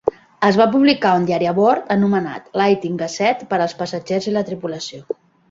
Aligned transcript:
Es 0.45 0.55
va 0.59 0.65
publicar 0.75 1.11
un 1.17 1.27
diari 1.27 1.49
a 1.51 1.53
bord, 1.59 1.83
anomenat 1.97 2.49
"Lightning 2.63 2.97
Gazette", 3.03 3.47
per 3.53 3.61
als 3.67 3.77
passatgers 3.83 4.31
i 4.33 4.37
la 4.41 4.47
tripulació. 4.51 5.07